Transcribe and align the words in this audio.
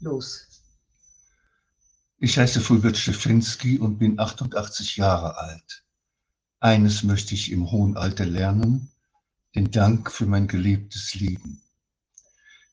los. 0.00 0.46
Ich 2.18 2.38
heiße 2.38 2.60
Fulbert 2.60 2.96
Stefensky 2.96 3.78
und 3.78 3.98
bin 3.98 4.18
88 4.18 4.96
Jahre 4.96 5.38
alt. 5.38 5.84
Eines 6.58 7.02
möchte 7.02 7.34
ich 7.34 7.50
im 7.50 7.70
hohen 7.70 7.96
Alter 7.96 8.26
lernen, 8.26 8.90
den 9.54 9.70
Dank 9.70 10.10
für 10.12 10.26
mein 10.26 10.46
gelebtes 10.46 11.14
Leben. 11.14 11.62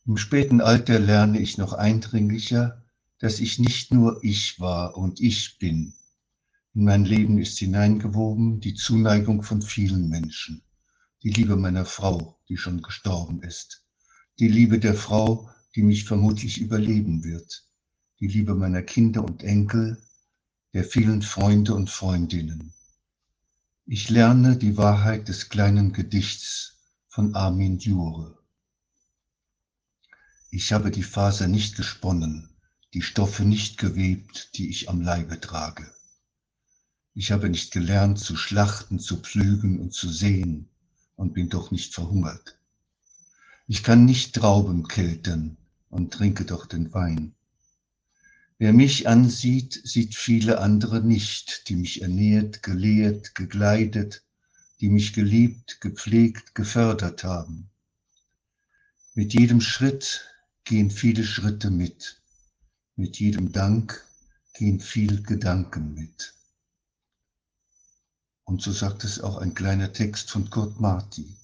Im 0.05 0.17
späten 0.17 0.61
Alter 0.61 0.99
lerne 0.99 1.39
ich 1.39 1.57
noch 1.57 1.73
eindringlicher, 1.73 2.83
dass 3.19 3.39
ich 3.39 3.59
nicht 3.59 3.93
nur 3.93 4.23
ich 4.23 4.59
war 4.59 4.95
und 4.97 5.19
ich 5.21 5.57
bin. 5.59 5.93
In 6.73 6.83
mein 6.83 7.05
Leben 7.05 7.39
ist 7.39 7.57
hineingewoben 7.57 8.59
die 8.59 8.75
Zuneigung 8.75 9.43
von 9.43 9.61
vielen 9.61 10.09
Menschen, 10.09 10.61
die 11.23 11.31
Liebe 11.31 11.55
meiner 11.55 11.85
Frau, 11.85 12.39
die 12.47 12.57
schon 12.57 12.81
gestorben 12.81 13.41
ist, 13.41 13.83
die 14.39 14.47
Liebe 14.47 14.77
der 14.79 14.93
Frau, 14.93 15.49
die 15.77 15.83
mich 15.83 16.05
vermutlich 16.05 16.59
überleben 16.59 17.23
wird, 17.23 17.63
die 18.19 18.25
Liebe 18.25 18.55
meiner 18.55 18.81
Kinder 18.81 19.23
und 19.23 19.43
Enkel, 19.43 20.01
der 20.73 20.83
vielen 20.83 21.21
Freunde 21.21 21.75
und 21.75 21.91
Freundinnen. 21.91 22.73
Ich 23.85 24.09
lerne 24.09 24.57
die 24.57 24.75
Wahrheit 24.75 25.27
des 25.27 25.49
kleinen 25.49 25.93
Gedichts 25.93 26.77
von 27.09 27.35
Armin 27.35 27.77
Dure. 27.77 28.39
Ich 30.49 30.73
habe 30.73 30.89
die 30.89 31.03
Faser 31.03 31.47
nicht 31.47 31.75
gesponnen, 31.75 32.49
die 32.95 33.03
Stoffe 33.03 33.45
nicht 33.45 33.77
gewebt, 33.77 34.57
die 34.57 34.71
ich 34.71 34.89
am 34.89 35.01
Leibe 35.01 35.39
trage. 35.39 35.93
Ich 37.13 37.31
habe 37.31 37.49
nicht 37.49 37.71
gelernt 37.71 38.17
zu 38.17 38.35
schlachten, 38.35 38.97
zu 38.97 39.17
pflügen 39.17 39.79
und 39.79 39.93
zu 39.93 40.09
sehen 40.09 40.69
und 41.15 41.35
bin 41.35 41.49
doch 41.49 41.69
nicht 41.69 41.93
verhungert. 41.93 42.57
Ich 43.67 43.83
kann 43.83 44.05
nicht 44.05 44.33
Trauben 44.33 44.87
keltern 44.87 45.55
und 45.89 46.13
trinke 46.13 46.45
doch 46.45 46.65
den 46.65 46.93
Wein. 46.93 47.33
Wer 48.59 48.73
mich 48.73 49.07
ansieht, 49.07 49.81
sieht 49.83 50.15
viele 50.15 50.59
andere 50.59 51.01
nicht, 51.01 51.69
die 51.69 51.75
mich 51.75 52.01
ernährt, 52.01 52.63
gelehrt, 52.63 53.35
gekleidet, 53.35 54.23
die 54.81 54.89
mich 54.89 55.13
geliebt, 55.13 55.79
gepflegt, 55.79 56.55
gefördert 56.55 57.23
haben. 57.23 57.69
Mit 59.13 59.33
jedem 59.33 59.61
Schritt 59.61 60.25
gehen 60.63 60.91
viele 60.91 61.23
Schritte 61.23 61.69
mit. 61.69 62.21
Mit 62.95 63.19
jedem 63.19 63.51
Dank 63.51 64.03
gehen 64.53 64.79
viel 64.79 65.21
Gedanken 65.21 65.93
mit. 65.93 66.33
Und 68.43 68.61
so 68.61 68.71
sagt 68.71 69.03
es 69.03 69.19
auch 69.19 69.37
ein 69.37 69.53
kleiner 69.53 69.93
Text 69.93 70.31
von 70.31 70.49
Kurt 70.49 70.79
Marti. 70.79 71.35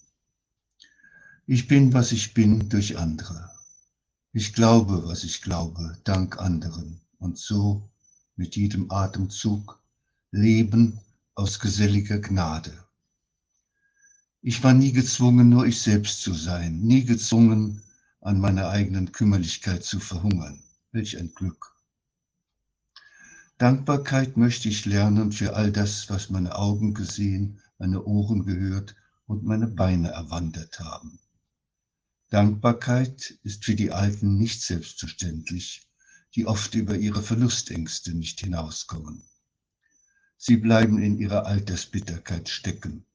Ich 1.46 1.68
bin, 1.68 1.94
was 1.94 2.12
ich 2.12 2.34
bin, 2.34 2.70
durch 2.70 2.98
andere. 2.98 3.52
Ich 4.36 4.54
glaube, 4.54 5.06
was 5.06 5.24
ich 5.24 5.44
glaube, 5.44 5.96
dank 6.06 6.40
anderen. 6.40 7.00
Und 7.20 7.38
so 7.38 7.88
mit 8.36 8.56
jedem 8.56 8.90
Atemzug 8.90 9.80
leben 10.32 11.00
aus 11.36 11.60
geselliger 11.60 12.18
Gnade. 12.18 12.74
Ich 14.42 14.64
war 14.64 14.74
nie 14.74 14.92
gezwungen, 14.92 15.50
nur 15.50 15.68
ich 15.68 15.80
selbst 15.80 16.24
zu 16.24 16.34
sein, 16.34 16.82
nie 16.82 17.06
gezwungen, 17.06 17.84
an 18.22 18.40
meiner 18.40 18.70
eigenen 18.70 19.12
Kümmerlichkeit 19.12 19.84
zu 19.84 20.00
verhungern. 20.00 20.64
Welch 20.92 21.16
ein 21.20 21.32
Glück. 21.36 21.72
Dankbarkeit 23.60 24.36
möchte 24.36 24.68
ich 24.68 24.86
lernen 24.86 25.32
für 25.32 25.56
all 25.56 25.72
das, 25.72 26.10
was 26.10 26.32
meine 26.32 26.56
Augen 26.56 26.96
gesehen, 26.96 27.62
meine 27.78 28.04
Ohren 28.04 28.48
gehört 28.48 28.96
und 29.28 29.44
meine 29.44 29.68
Beine 29.68 30.10
erwandert 30.10 30.80
haben. 30.80 31.20
Dankbarkeit 32.34 33.38
ist 33.44 33.64
für 33.64 33.76
die 33.76 33.92
Alten 33.92 34.40
nicht 34.40 34.64
selbstverständlich, 34.64 35.88
die 36.34 36.48
oft 36.48 36.74
über 36.74 36.98
ihre 36.98 37.22
Verlustängste 37.22 38.16
nicht 38.16 38.40
hinauskommen. 38.40 39.22
Sie 40.36 40.58
bleiben 40.58 40.98
in 40.98 41.20
ihrer 41.20 41.46
Altersbitterkeit 41.46 42.50
stecken. 42.50 43.06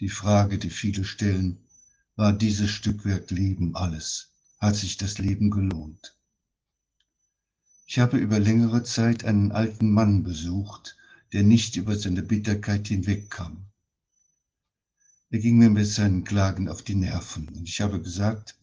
Die 0.00 0.10
Frage, 0.10 0.58
die 0.58 0.68
viele 0.68 1.04
stellen, 1.04 1.64
war 2.14 2.34
dieses 2.34 2.68
Stückwerk 2.68 3.30
Leben 3.30 3.74
alles? 3.74 4.32
Hat 4.58 4.76
sich 4.76 4.98
das 4.98 5.16
Leben 5.16 5.50
gelohnt? 5.50 6.14
Ich 7.86 7.98
habe 7.98 8.18
über 8.18 8.38
längere 8.38 8.82
Zeit 8.82 9.24
einen 9.24 9.50
alten 9.50 9.90
Mann 9.90 10.24
besucht, 10.24 10.98
der 11.32 11.42
nicht 11.42 11.76
über 11.76 11.96
seine 11.96 12.22
Bitterkeit 12.22 12.88
hinwegkam. 12.88 13.64
Er 15.30 15.38
ging 15.38 15.56
mir 15.56 15.70
mit 15.70 15.86
seinen 15.86 16.24
Klagen 16.24 16.68
auf 16.68 16.82
die 16.82 16.96
Nerven 16.96 17.48
und 17.48 17.66
ich 17.66 17.80
habe 17.80 18.02
gesagt, 18.02 18.57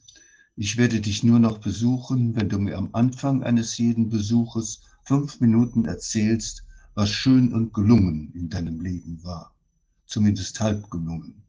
ich 0.57 0.77
werde 0.77 1.01
dich 1.01 1.23
nur 1.23 1.39
noch 1.39 1.57
besuchen, 1.57 2.35
wenn 2.35 2.47
du 2.47 2.59
mir 2.59 2.77
am 2.77 2.89
Anfang 2.93 3.43
eines 3.43 3.77
jeden 3.77 4.09
Besuches 4.09 4.81
fünf 5.03 5.41
Minuten 5.41 5.85
erzählst, 5.85 6.63
was 6.93 7.09
schön 7.09 7.53
und 7.53 7.73
gelungen 7.73 8.31
in 8.33 8.49
deinem 8.49 8.79
Leben 8.79 9.21
war, 9.23 9.53
zumindest 10.05 10.61
halb 10.61 10.89
gelungen. 10.89 11.43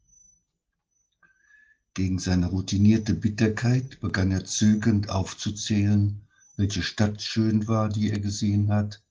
Gegen 1.93 2.19
seine 2.19 2.47
routinierte 2.47 3.13
Bitterkeit 3.13 3.99
begann 4.01 4.31
er 4.31 4.45
zögernd 4.45 5.09
aufzuzählen, 5.09 6.21
welche 6.57 6.83
Stadt 6.83 7.21
schön 7.21 7.67
war, 7.67 7.89
die 7.89 8.11
er 8.11 8.19
gesehen 8.19 8.69
hat, 8.69 9.01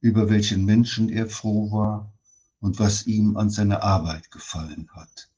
über 0.00 0.28
welchen 0.28 0.64
Menschen 0.64 1.08
er 1.08 1.28
froh 1.28 1.72
war 1.72 2.12
und 2.60 2.78
was 2.78 3.06
ihm 3.06 3.36
an 3.36 3.48
seiner 3.48 3.82
Arbeit 3.82 4.30
gefallen 4.30 4.88
hat. 4.92 5.30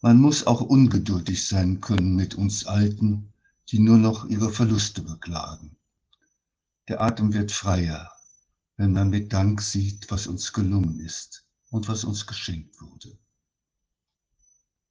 Man 0.00 0.20
muss 0.20 0.46
auch 0.46 0.60
ungeduldig 0.60 1.44
sein 1.44 1.80
können 1.80 2.14
mit 2.14 2.36
uns 2.36 2.66
Alten, 2.66 3.32
die 3.68 3.80
nur 3.80 3.98
noch 3.98 4.26
ihre 4.26 4.52
Verluste 4.52 5.02
beklagen. 5.02 5.76
Der 6.86 7.00
Atem 7.00 7.34
wird 7.34 7.50
freier, 7.50 8.12
wenn 8.76 8.92
man 8.92 9.10
mit 9.10 9.32
Dank 9.32 9.60
sieht, 9.60 10.08
was 10.10 10.28
uns 10.28 10.52
gelungen 10.52 11.00
ist 11.00 11.44
und 11.70 11.88
was 11.88 12.04
uns 12.04 12.26
geschenkt 12.26 12.80
wurde. 12.80 13.18